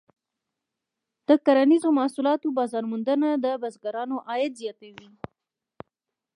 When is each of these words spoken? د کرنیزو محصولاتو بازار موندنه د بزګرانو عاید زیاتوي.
د 1.27 1.29
کرنیزو 1.45 1.89
محصولاتو 1.99 2.47
بازار 2.57 2.83
موندنه 2.91 3.27
د 3.43 3.45
بزګرانو 3.61 4.15
عاید 4.29 4.51
زیاتوي. 4.61 5.09